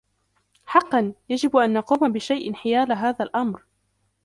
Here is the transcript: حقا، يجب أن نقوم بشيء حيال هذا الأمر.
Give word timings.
حقا، 0.65 1.13
يجب 1.29 1.57
أن 1.57 1.73
نقوم 1.73 2.11
بشيء 2.11 2.53
حيال 2.53 2.91
هذا 2.91 3.23
الأمر. 3.25 3.63